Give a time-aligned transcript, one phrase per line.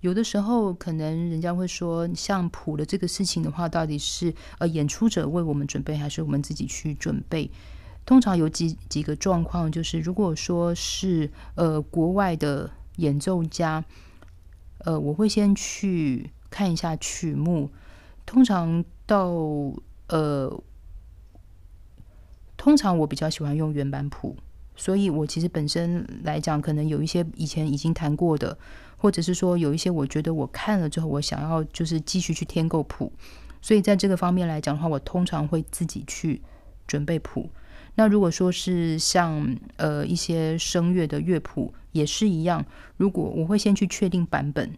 [0.00, 7.50] 有的时候可能人家会说，像谱的这个事情的话，到底是呃演出者为我们准备，还是我们自己去准备？
[8.06, 13.84] 通常有几几个状况，就是如果说是呃国外的演奏家，
[14.78, 17.70] 呃，我会先去看一下曲目。
[18.24, 19.28] 通常到
[20.08, 20.62] 呃，
[22.56, 24.36] 通常我比较喜欢用原版谱，
[24.76, 28.56] 所以我其实本身来讲，可能有一些以前已经弹过的，
[28.96, 33.12] 或者是说有一些我觉得我看了之后，我想要就是继续去添购谱。
[33.62, 36.40] 所以在这个方面来讲的话，我通常会自己去
[36.86, 37.50] 准备谱。
[37.94, 42.64] 那如果说是像呃一些声乐的乐谱也是一样，
[42.96, 44.72] 如果我会先去确定版本，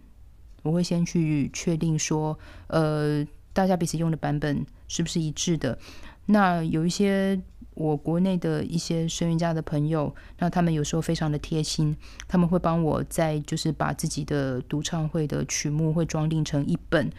[0.62, 2.36] 我会先去确定说
[2.66, 5.78] 呃大家彼此用的版本是不是一致的。
[6.26, 7.40] 那有一些
[7.74, 11.96] 我国内的一些声乐家的朋友，那他们有时候非常的贴心，
[12.28, 17.10] 他们会帮我在就是把自己的独唱会的曲目会装订成一本。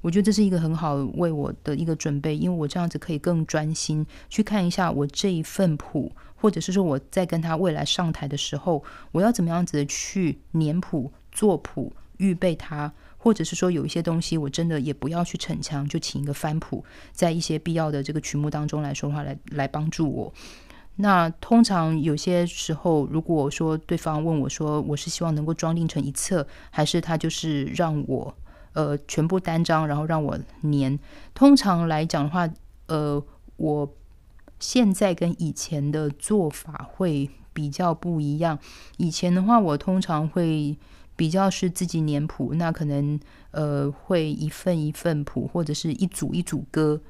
[0.00, 20.32] 我觉得这是一个很好为我的一个准备，因为我这样子可以更专心去看一下我这一份谱，或者是说我在跟他未来上台的时候，我要怎么样子的去粘谱、做谱、预备它，或者是说有一些东西我真的也不要去逞强，就请一个翻谱，在一些必要的这个曲目当中来说话，来来帮助我。
[20.96, 28.34] 那通常有些时候，如果说对方问我说，我是希望能够装订成一册，还是他就是让我。
[28.74, 30.98] 呃，全部单张，然后让我粘。
[31.34, 32.48] 通常来讲的话，
[32.86, 33.22] 呃，
[33.58, 33.94] 我
[34.58, 38.58] 现在跟以前的做法会比较不一样。
[38.96, 40.74] 以前的话，我通常会
[41.16, 43.18] 比较是自己粘谱，那可能
[43.50, 47.00] 呃会一份一份谱，或者是一组一组歌，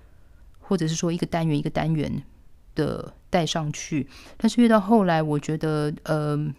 [0.61, 2.23] 或者是说一个单元一个单元
[2.75, 4.09] 的带上去。
[4.37, 6.53] 但是越到后来，我觉得呃。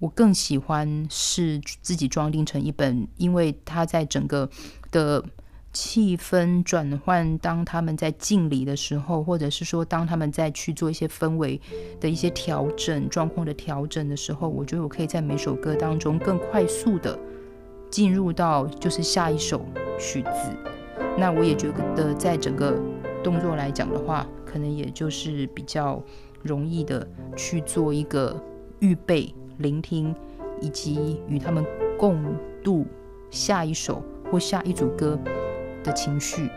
[0.00, 4.48] 我更喜欢是自己装订成一本，因为它在整个
[4.92, 5.24] 的
[5.72, 11.60] 气氛转换，当他们在敬礼的时候，或者是说当他们在去做一些氛围
[12.00, 17.18] 的一些调整、状况的调整的时候，我觉得我可以在每首歌当中更快速的
[17.90, 19.64] 进入到就是下一首
[19.98, 20.56] 曲子。
[21.16, 22.80] 那我也觉得在整个
[23.22, 26.02] 动作来讲的话，可能也就是比较
[26.42, 28.40] 容易的去做一个
[28.80, 29.34] 预备。
[29.58, 30.14] 聆听，
[30.60, 31.66] 以及与他们
[31.98, 32.24] 共
[32.62, 32.86] 度
[33.28, 35.18] 下一首或下一组歌
[35.88, 36.50] 的情绪。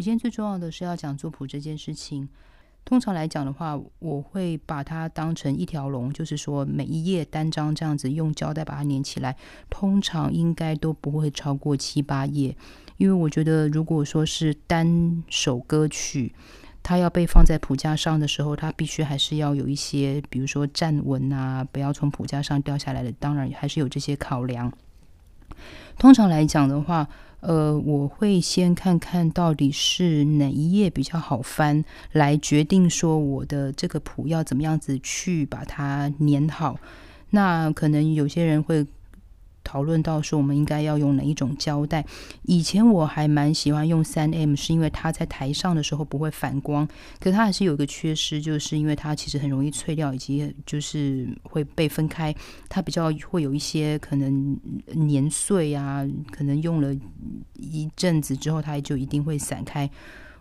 [0.00, 2.26] 我今天最重要的是要讲作谱这件事情。
[2.86, 9.36] 通常来讲的话，我会把它当成一条龙，就是说每一页单张这样子用胶带把它粘起来。
[9.68, 12.56] 通常应该都不会超过七八页，
[12.96, 16.34] 因为我觉得如果说是单首歌曲，
[16.82, 23.12] 它要被放在谱架上的时候，它必须还是要有一些，比如说站稳啊，不要从谱架上掉下来的。
[23.12, 24.72] 当然还是有这些考量。
[25.98, 27.06] 通常来讲的话。
[27.40, 36.78] 呃，我会先看看到底是哪一页比较好翻，来决定说我的这个谱要怎么样子去把它粘好。
[37.30, 38.86] 那可能有些人会。
[39.62, 42.04] 讨论到说我们应该要用哪一种胶带？
[42.42, 46.88] 以前我还蛮喜欢用三 M，是因为它在台上的时候不会反光。
[47.18, 52.34] 可它还是有一个缺失，就是因为它其实很容易脆掉，以及就是会被分开。
[52.68, 54.58] 它比较会有一些可能
[54.94, 56.94] 年岁啊，可能用了
[57.54, 59.88] 一阵子之后，它就一定会散开。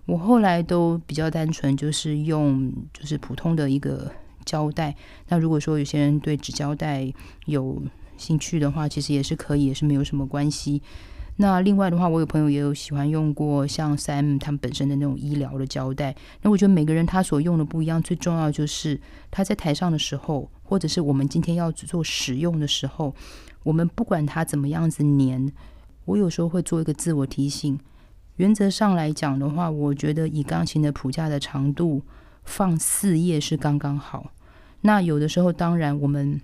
[0.05, 4.11] 我后来都比较单纯，就是用就是普通的一个
[4.43, 4.95] 胶带。
[5.27, 7.13] 那如果说有些人对纸胶带
[7.45, 7.79] 有
[8.19, 10.81] 兴趣的话，其实也是可以，也是没有什么关系。
[11.41, 16.13] 那另外的话，我有朋友也有喜欢用过像 Sam 他们本身的那种医疗的胶带。
[16.41, 18.99] 那我觉得每个人他所用的不一样，最重要就是
[19.31, 23.15] 他在台上的时候，或者是我们今天要做使用的时候，
[23.63, 25.49] 我们不管它怎么样子粘，
[26.03, 27.79] 我有时候会做一个自我提醒。
[28.35, 32.01] 原则上来讲的话，我觉得以钢琴的谱架的长度
[32.43, 34.33] 放四页是刚刚好。
[34.81, 36.41] 那有的时候，当然我们。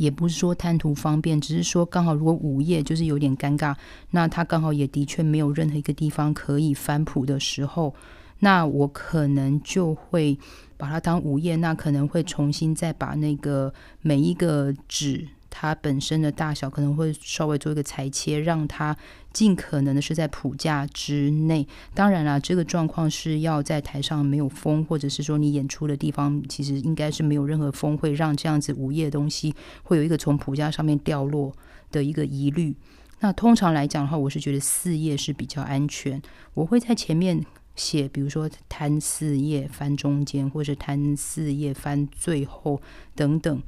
[0.00, 3.76] 也不是说贪图方便，只是说刚好如果午夜就是有点尴尬，
[4.12, 7.94] 那他刚好也的确没有任何一个地方可以翻谱的时候，
[8.38, 10.38] 那我可能就会
[10.78, 15.28] 把它当午夜，那可能会重新再把那个每一个纸。
[15.50, 18.96] 它本身的大小可能会稍微做一个裁切，让它
[19.32, 21.66] 尽可能的是在谱架之内。
[21.92, 31.52] 当然啦，这个状况是要在台上没有风，或者是说你演出的地方其实应该是没有任何风，会让这样子午夜的东西会有一个从谱架上面掉落
[31.90, 32.74] 的一个疑虑。
[33.22, 36.22] 那通常来讲的话，我是觉得四页是比较安全。
[36.54, 37.44] 我会在前面
[37.76, 42.80] 写，比如说摊四页翻中间，或者摊四页翻最后
[43.14, 43.62] 等等。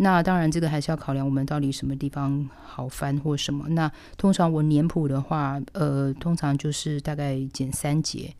[0.00, 3.68] 那当然，这个还是要考量我们到底什么地方好翻或什么。
[3.70, 8.32] 那通常我年谱的话，呃，通常就是大概剪三节，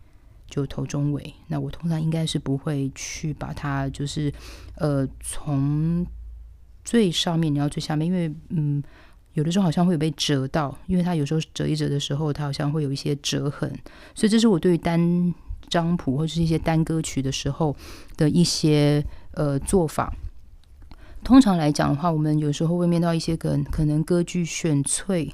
[0.49, 1.35] 就头中尾。
[1.49, 4.33] 那我通常应该是不会去把它就是
[4.77, 6.07] 呃从
[6.85, 8.81] 最上面你要最下面，因为嗯
[9.33, 13.69] 有的时候好像会有被折到，因为它有时候折一折的时候，它好像会有一些折痕。
[14.15, 15.35] 所以这是我对于单
[15.69, 17.75] 张谱或者是一些单歌曲的时候
[18.17, 20.15] 的一些呃做法。
[21.29, 25.31] 通常来讲的话，我们有时候会面到一些个可能歌剧选粹，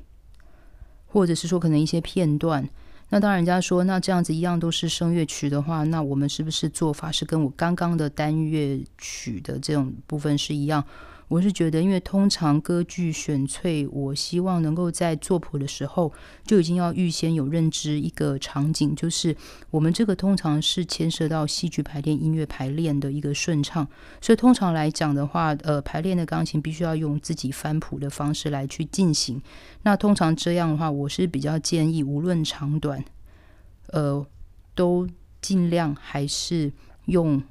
[1.07, 2.69] 或者是说可能一些片段。
[3.11, 10.85] 那当人家说那这样子一样都是声乐曲的话，那我们是不是做法是跟我刚刚的单乐曲的这种部分是一样？
[11.29, 16.13] 我是觉得，因为通常歌剧选粹，我希望能够在作谱的时候
[16.45, 19.35] 就已经要预先有认知一个场景，就是
[19.71, 23.89] 我们这个通常是牵涉到戏剧排练、音乐排练的一个顺畅，
[24.21, 29.41] 所以通常来讲的话，呃，排练的钢琴必须要用自己翻谱的方式来去进行。
[29.83, 33.03] 那通常这样的话，我是比较建议，无论长短，
[33.89, 34.25] 呃，
[34.75, 35.09] 都
[35.41, 36.71] 尽量还是
[37.07, 37.43] 用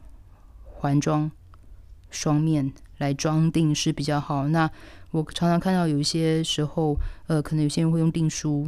[0.64, 1.32] 环装
[2.12, 2.72] 双面。
[3.04, 4.48] 来装订是比较好。
[4.48, 4.70] 那
[5.12, 6.98] 我常常看到有一些时候，
[7.28, 8.68] 呃，可能有些人会用订书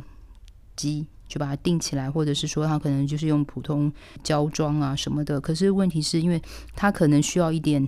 [0.75, 3.91] 机就把它订起来，或者是说他可能就是用普通
[4.21, 5.41] 胶装啊什么的。
[5.41, 6.39] 可是问题是因为
[6.75, 7.87] 他可能需要一点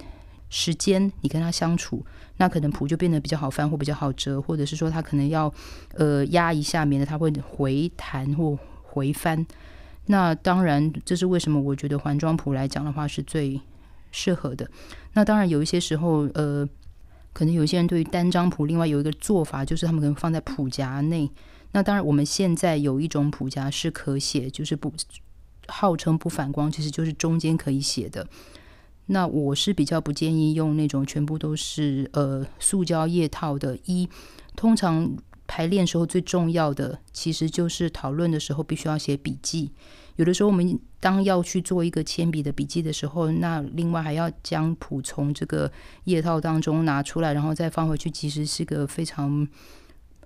[0.49, 2.03] 时间，你跟他相处，
[2.37, 5.53] 那可能谱就变得比较好翻或比较好折，或者是说他可能要
[5.93, 9.45] 呃压一下，免得他会回弹或回翻。
[10.07, 11.61] 那当然，这是为什么？
[11.61, 13.61] 我觉得环装谱来讲的话是最。
[14.11, 14.69] 适合的，
[15.13, 16.67] 那当然有一些时候，呃，
[17.33, 21.29] 可能有些人对于单张谱，另外有一个做法，就是他们可能放在谱夹内。
[21.73, 24.91] 那当然，我们现在有一种谱夹是可写，就是不
[25.67, 28.25] 号称不反光，其实就是中间可以写的。
[29.07, 33.77] 那我是比较不建议用那种全部都是呃塑胶叶套的。
[33.85, 34.09] 一
[34.55, 35.15] 通常
[35.45, 39.71] 排练时候最重要的，其实就是讨论的时候必须要写笔记。
[40.17, 45.71] 有的时候，我们当要去做一个铅笔的笔记的时候，那另外还要将谱从这个
[46.03, 49.47] 页套当中拿出来，然后再放回去，其实是个非常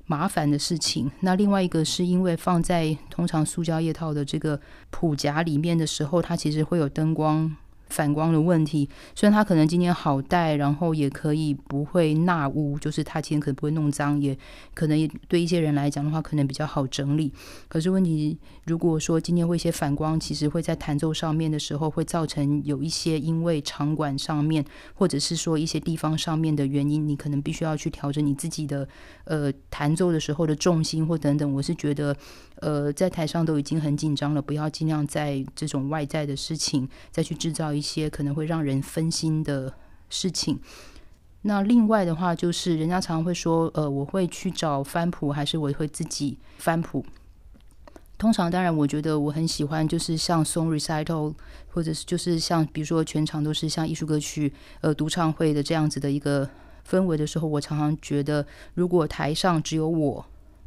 [0.06, 1.12] 麻烦的事情。
[1.20, 7.56] 那另外一个是因为放在通常塑胶页套的这个谱夹里面的时候，它其实会有灯光。
[7.92, 14.36] 反光的问题，虽然它可能今天好带，然后也可以不会纳污，就是它今天可能不会弄脏，也
[14.74, 17.34] 可能对一些人来讲的话，可能比较好整理。
[17.68, 28.88] 可是问题，如果说今天会一些反光，其实会在弹奏上面的时候，会造成有一些因为场馆上面，或者是说一些地方上面的原因，你可能必须要去调整你自己的
[29.26, 31.54] 呃弹奏的时候的重心或等等。
[31.54, 32.16] 我是觉得，
[32.62, 37.81] 呃，在台上都已经很紧张了，不要尽量在这种外在的事情再去制造一。
[37.82, 39.74] 一些可能会让人分心的
[40.08, 40.60] 事情。
[41.42, 47.04] 那另外的话，就是人家常常会说，呃，我会去找翻谱，还是我会自己翻谱？
[48.20, 51.34] 通常，当然，我觉得我很喜欢，就是像 song recital，
[51.74, 56.48] 或者是就是像比如说全场都是像艺术歌曲呃独唱会的这样子的一个
[56.88, 58.46] 氛围的时候，我常常觉得，
[58.76, 60.24] 如果台上只有我。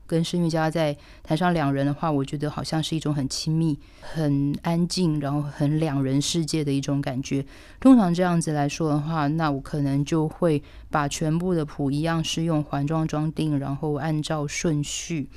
[0.06, 7.44] 跟声乐家在台上两人的话，我觉得好像是一种很亲密、很安静，然后很两人世界的一种感觉。
[7.80, 15.28] 通常这样子来说的话，那我可能就会把全部的谱一样是用环装装订，然后按照顺序。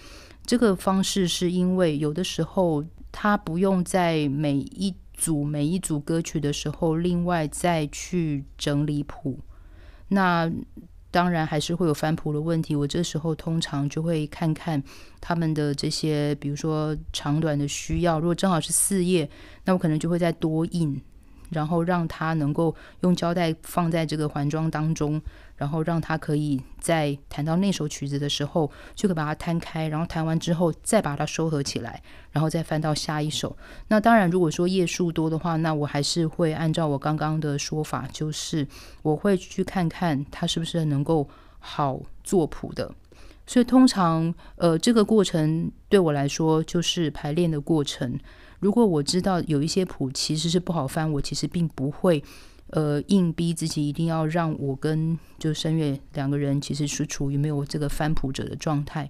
[0.45, 9.39] 这个方式是因为有的时候他不用在每一组每一组歌曲的时候另外再去整理谱。
[10.09, 10.49] 那
[11.09, 12.75] 当然还是会有翻谱的问题。
[12.75, 14.81] 我这时候通常就会看看
[15.21, 18.19] 他们的这些，比如说长短的需要。
[18.19, 19.29] 如果正好是四页，
[19.65, 21.01] 那我可能就会再多印。
[21.49, 25.21] 然后让他能够用胶带放在这个环装当中，
[25.55, 32.01] 然后让他可以在弹到那首曲子的时候，就可以把它摊开，然后弹完之后再把它收合起来，
[32.31, 33.55] 然后再翻到下一首。
[33.87, 38.67] 那当然，如果说页数多的话，那我还是会按照我刚刚的说法，就是
[39.01, 41.27] 我会去看看它是不是能够
[41.59, 42.93] 好作谱的。
[43.47, 48.19] 所以通常，呃，这个过程对我来说就是排练的过程。
[48.59, 52.21] 如果我知道有一些谱其实是不好翻，我其实并不会，
[52.71, 59.09] 呃，硬逼自己一定要让我跟就声乐两个人其实是处于没有这个翻谱者的状态。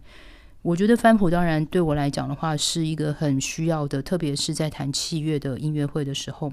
[0.61, 6.51] 我觉得翻谱当然对我来讲的话是一个很需要的，特别是在弹器乐的音乐会的时候。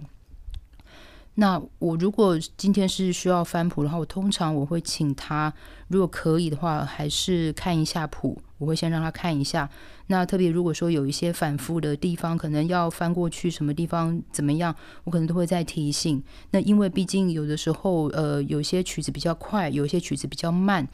[1.37, 5.53] 那我如果今天是需要翻谱的话，我通常我会请他，
[5.89, 8.41] 如果可以的话，还是看一下谱。
[8.59, 9.69] 我会先让他看一下。
[10.07, 16.23] 那特别如果说有一些反复的地方，可能要翻过去，什么地方怎么样，我可能都会再提醒。
[16.53, 20.87] 那因为毕竟有的时候，呃，有些曲子比较快，有些曲子比较慢，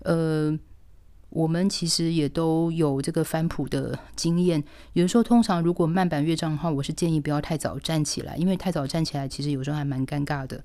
[0.00, 0.58] 呃。
[1.32, 4.62] 我们其实也都有这个翻谱的经验。
[4.92, 10.56] 有的时候，通常如果慢板乐章的话，我是建议不要太早站起来，因为太早站起来，其实有时候还蛮尴尬的。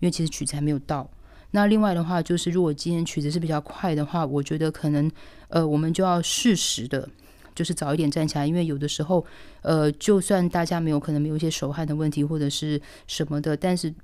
[0.00, 1.08] 因为其实曲子还没有到。
[1.52, 5.10] 那另外的话，就是如果今天曲子是比较快的话，我觉得可能
[5.48, 7.08] 呃，我们就要适时的，
[7.54, 9.24] 就是早一点站起来，因为有的时候
[9.62, 13.94] 呃，就算大家没有可能没有一些手汗的问题或者是什么的，但是。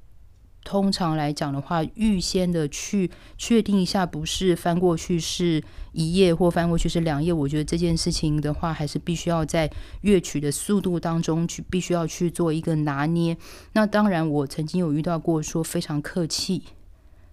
[0.65, 7.33] 通常来讲的话，预先的去确定一下，不是翻过去是一页或翻过去是两页。
[7.33, 9.71] 我觉得这件事情的话，还是必须要在
[10.03, 13.37] 乐曲的速度当中去，必须要去做一个拿捏。
[13.73, 16.63] 那当然，我曾经有遇到过说非常客气、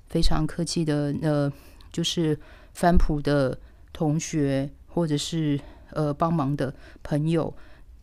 [0.08, 1.52] 非常客气的呃，
[1.92, 2.38] 就是
[2.74, 3.58] 翻谱的
[3.94, 5.60] 同学或者是
[5.92, 7.54] 呃帮忙的朋友。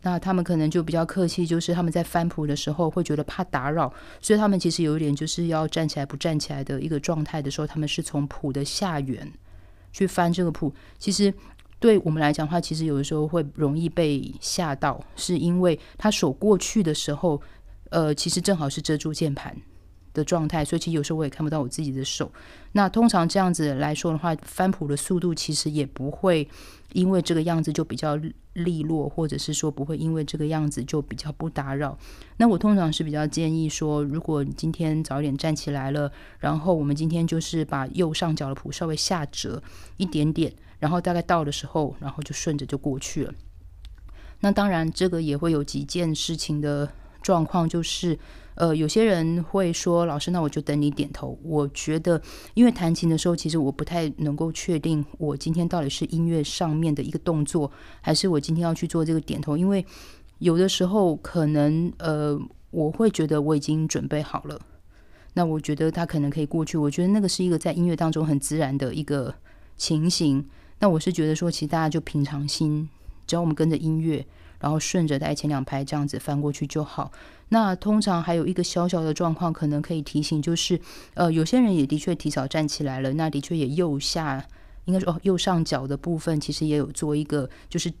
[0.09, 9.29] 那他们可能就比较客气，就是他们在翻谱的时候会觉得怕打扰，所以他们其实有一点就是要站起来不站起来的一个状态的时候，他们是从谱的下缘
[9.91, 10.73] 去翻这个谱。
[10.97, 11.33] 其实
[11.77, 17.41] 对我们来讲的话，其实有的时候会容易被吓到，是因为他手过去的时候，
[17.89, 19.53] 呃，其实正好是遮住键盘。
[20.17, 22.29] 的状态，所以其实有时候我也看不到我自己的手。
[22.71, 26.47] 那通常这样子来说的话，翻谱的速度其实也不会
[26.93, 28.19] 因为这个样子就比较
[28.53, 31.97] 利落，或者是说不会因为这个样子就比较不打扰。
[32.37, 39.61] 那我通常是比较建议说，如果你今天早一点站起来了，然后我们今天就是把右上角的谱稍微下折
[39.97, 43.33] 一点点，然后大概到的时候，然后就顺着就过去了。
[44.39, 48.19] 那当然，这个也会有几件事情的状况，就是。
[48.57, 51.37] 呃，有些人会说，老师，那我就等你点头。
[51.43, 52.19] 我觉得，
[52.55, 57.71] 因为弹琴的时候，其实我不太能够确定我今天到底是音乐上面的一个动作，
[58.01, 59.55] 还是我今天要去做这个点头。
[59.55, 59.85] 因为
[60.39, 62.35] 有的时候可能，呃，
[62.71, 64.59] 我会觉得我已经准备好了，
[65.35, 66.79] 那我觉得他可能可以过去。
[66.79, 69.31] 我觉得那个是一个在音乐当中很自然的一个
[69.75, 70.43] 情形。
[70.79, 72.89] 那我是觉得说，其实大家就平常心，
[73.27, 74.25] 只要我们跟着音乐。
[74.59, 77.11] 然后顺着在前两排这样子翻过去就好。
[77.49, 80.79] 那通常还有一个小小的状况，可能可以提醒，就是
[81.13, 84.45] 呃，有些人也的确提早站起来了，那的确也右下，
[84.85, 87.91] 应该说哦，右上角的部分其实也有做一个就是。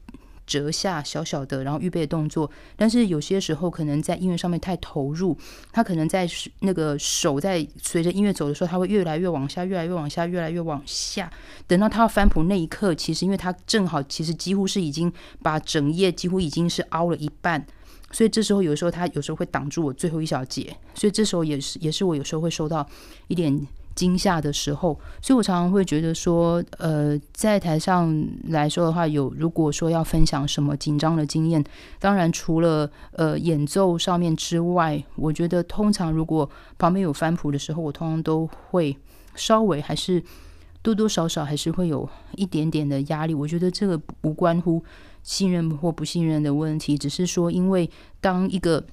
[0.47, 5.37] 折下小小的，然后预备的动作，但是有些时候可能在音乐上面太投入，
[5.71, 6.27] 他可能在
[6.61, 11.29] 那个手在随着音乐走的时候，他会越来越往下，越来越往下，越来越往下。
[11.67, 15.11] 等到他要翻谱那一刻，其实因为他正好其实几乎是已经
[15.43, 17.63] 把整页几乎已经是凹了一半，
[18.11, 22.87] 所以这时候有时候他有时候会挡住我最后一小节，所以这时候也是也是我有时候会收到
[23.27, 23.67] 一点。
[23.97, 28.15] 惊吓的时候，所以我常常会觉得说，呃，在台上
[28.49, 31.63] 来说的话，有如果说要分享什么紧张的经验，
[31.99, 38.95] 当然除了呃演奏上面之外，我觉得通常如果旁边有翻谱的时候，我通常都会
[39.33, 40.23] 稍微还是
[40.83, 43.33] 多多少少还是会有一点点的压力。
[43.33, 44.83] 我觉得这个不关乎
[45.23, 47.89] 信任或不信任的问题，只是说因为
[48.21, 48.85] 当一个。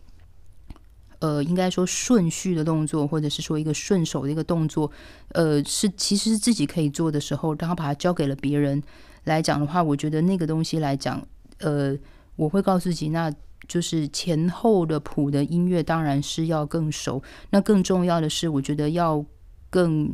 [1.21, 4.91] 呃，应该说顺序的动作，或者是说一个顺手的一个动作，
[5.29, 8.83] 呃，是其实是自己可以做的时候，然后把它交给了别人
[9.25, 11.27] 来讲的话，我觉得那个东西来讲，
[11.59, 11.97] 呃，
[12.37, 13.33] 我会告诉自己，那
[13.67, 19.25] 就是前后的谱的音乐当然是要更熟，那更重要的是，我觉得要
[19.71, 20.13] 更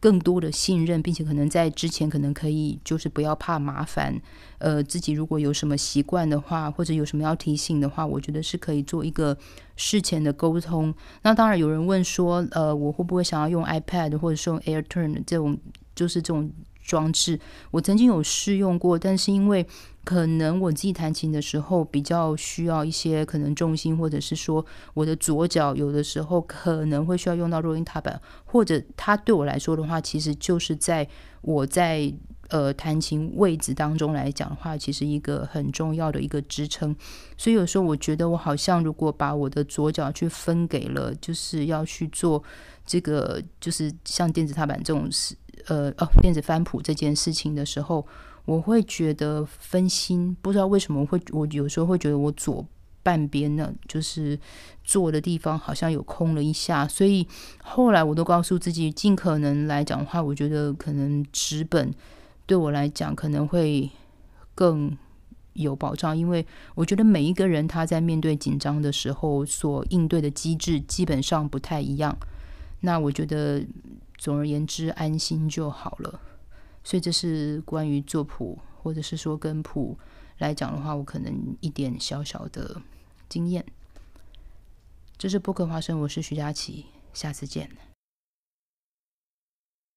[0.00, 4.18] 更多的信任，并且可能在之前可能可以就是不要怕麻烦，
[4.58, 9.36] 呃，自己如果有什么习惯的话，或者有什么要提醒的话，我觉得是可以做一个
[9.76, 10.92] 事前的沟通。
[11.22, 15.58] 那当然有人问说，呃，我会不会想要用 iPad 或者是用 AirTurn 这种，
[15.94, 16.50] 就是这种
[16.82, 17.38] 装置？
[17.70, 19.66] 我曾经有试用过，但是因为
[20.02, 24.64] 可能我自己弹琴的时候比较需要一些可能重心，或者是说
[24.94, 31.06] 我的左脚有的时候可能会需要用到弱音踏板，或者它对我来说的话，其实就是在
[31.42, 32.12] 我在
[32.48, 36.96] 呃弹琴位置当中来讲的话，其实一个很重要的一个支撑。
[37.36, 42.42] 所以有时候我觉得我好像如果把我的左脚去分给了，就是要去做
[42.86, 48.04] 这个，就是像电子踏板这种事，呃哦，电子翻谱这件事情的时候。
[48.50, 52.66] 我会觉得分心，不知道为什么会，我有时候会觉得我左
[53.00, 54.36] 半边呢，就是
[54.82, 57.24] 坐的地方好像有空了一下，所以
[57.62, 61.94] 后来我都告诉自己，尽可能来讲的话，我觉得可能纸本
[62.44, 63.88] 对我来讲可能会
[64.56, 64.98] 更
[65.52, 72.18] 有保障，因为我觉得每一个人他在面对紧张的时候所应对的机制基本上不太一样，
[72.80, 73.64] 那我觉得
[74.18, 76.18] 总而言之安心就好了。
[76.82, 79.98] 所以这是关于作谱，或者是说跟谱
[80.38, 82.80] 来讲的话，我可能一点小小的
[83.28, 83.64] 经验。
[85.18, 87.89] 这是播客花生，我是徐佳琪，下次见。